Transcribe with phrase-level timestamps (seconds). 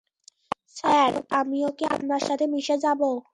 [0.75, 3.01] Sir, আমিও কি আপনার সাথে মিশে যাব?